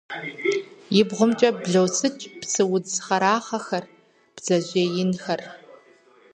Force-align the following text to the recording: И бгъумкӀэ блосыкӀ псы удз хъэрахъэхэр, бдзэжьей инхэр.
И 0.99 1.01
бгъумкӀэ 1.07 1.49
блосыкӀ 1.61 2.23
псы 2.39 2.63
удз 2.75 2.93
хъэрахъэхэр, 3.05 3.85
бдзэжьей 4.35 4.89
инхэр. 5.03 5.41